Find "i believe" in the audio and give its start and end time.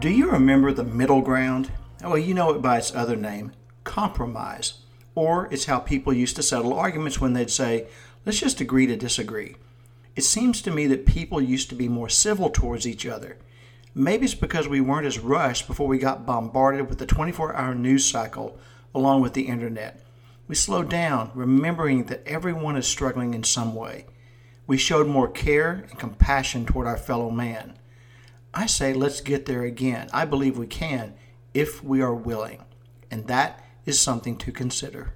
30.12-30.58